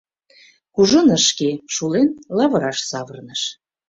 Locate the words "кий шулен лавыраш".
1.37-2.79